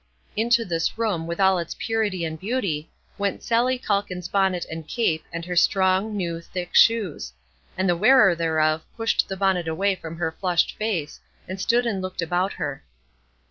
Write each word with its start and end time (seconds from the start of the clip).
Into 0.35 0.65
this 0.65 0.97
room, 0.97 1.29
in 1.29 1.39
all 1.39 1.59
its 1.59 1.75
purity 1.77 2.25
and 2.25 2.39
beauty, 2.39 2.89
went 3.19 3.43
Sallie 3.43 3.77
Calkins' 3.77 4.27
bonnet 4.27 4.65
and 4.67 4.87
cape 4.87 5.23
and 5.31 5.45
her 5.45 5.55
strong, 5.55 6.17
new, 6.17 6.41
thick 6.41 6.73
shoes; 6.73 7.33
and 7.77 7.87
the 7.87 7.95
wearer 7.95 8.33
thereof 8.33 8.81
pushed 8.97 9.29
the 9.29 9.37
bonnet 9.37 9.67
away 9.67 9.93
from 9.93 10.17
her 10.17 10.31
flushed 10.31 10.75
face, 10.75 11.19
and 11.47 11.61
stood 11.61 11.85
and 11.85 12.01
looked 12.01 12.23
about 12.23 12.53
her. 12.53 12.83